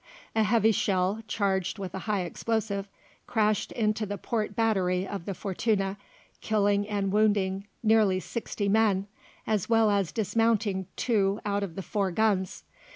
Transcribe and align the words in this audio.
A 0.35 0.41
heavy 0.41 0.71
shell, 0.71 1.21
charged 1.27 1.77
with 1.77 1.93
a 1.93 1.99
high 2.09 2.21
explosive, 2.21 2.87
crashed 3.27 3.71
into 3.71 4.07
the 4.07 4.17
port 4.17 4.55
battery 4.55 5.07
of 5.07 5.25
the 5.25 5.35
Fortuna, 5.35 5.95
killing 6.41 6.87
and 6.89 7.11
wounding 7.11 7.67
nearly 7.83 8.19
sixty 8.19 8.67
men, 8.67 9.05
as 9.45 9.69
well 9.69 9.91
as 9.91 10.11
dismounting 10.11 10.87
two 10.95 11.39
out 11.45 11.61
of 11.61 11.75
the 11.75 11.83
four 11.83 12.09
guns. 12.09 12.63